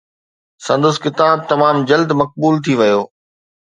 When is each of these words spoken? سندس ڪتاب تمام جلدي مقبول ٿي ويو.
سندس 0.67 0.95
ڪتاب 1.03 1.37
تمام 1.51 1.75
جلدي 1.89 2.13
مقبول 2.21 2.53
ٿي 2.65 2.73
ويو. 2.79 3.01